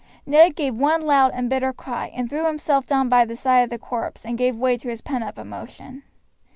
Ned 0.25 0.55
gave 0.55 0.73
one 0.73 1.01
loud 1.03 1.29
and 1.35 1.47
bitter 1.47 1.71
cry, 1.71 2.11
and 2.15 2.27
threw 2.27 2.47
himself 2.47 2.87
down 2.87 3.07
by 3.07 3.23
the 3.23 3.35
side 3.35 3.59
of 3.59 3.69
the 3.69 3.77
corpse, 3.77 4.25
and 4.25 4.35
gave 4.35 4.55
way 4.55 4.75
to 4.75 4.89
his 4.89 4.99
pent 5.01 5.23
up 5.23 5.37
emotion. 5.37 6.01